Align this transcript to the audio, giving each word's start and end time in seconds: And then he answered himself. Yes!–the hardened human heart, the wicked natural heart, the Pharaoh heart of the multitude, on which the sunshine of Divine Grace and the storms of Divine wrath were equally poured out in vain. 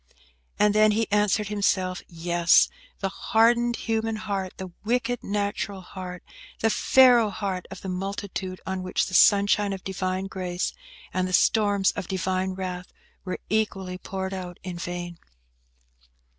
And 0.57 0.73
then 0.73 0.93
he 0.93 1.07
answered 1.11 1.49
himself. 1.49 2.01
Yes!–the 2.07 3.07
hardened 3.07 3.75
human 3.75 4.15
heart, 4.15 4.53
the 4.57 4.71
wicked 4.83 5.23
natural 5.23 5.81
heart, 5.81 6.23
the 6.59 6.71
Pharaoh 6.71 7.29
heart 7.29 7.67
of 7.69 7.81
the 7.81 7.87
multitude, 7.89 8.59
on 8.65 8.81
which 8.81 9.05
the 9.05 9.13
sunshine 9.13 9.73
of 9.73 9.83
Divine 9.83 10.25
Grace 10.25 10.73
and 11.13 11.27
the 11.27 11.33
storms 11.33 11.91
of 11.91 12.07
Divine 12.07 12.53
wrath 12.55 12.91
were 13.23 13.37
equally 13.47 13.99
poured 13.99 14.33
out 14.33 14.57
in 14.63 14.79
vain. 14.79 15.19